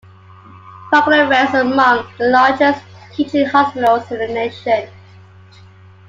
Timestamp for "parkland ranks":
0.89-1.53